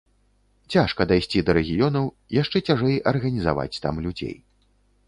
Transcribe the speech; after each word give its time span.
Цяжка 0.75 1.05
дайсці 1.11 1.43
да 1.49 1.55
рэгіёнаў, 1.59 2.09
яшчэ 2.41 2.57
цяжэй 2.71 2.97
арганізаваць 3.13 3.73
там 3.87 4.05
людзей. 4.09 4.35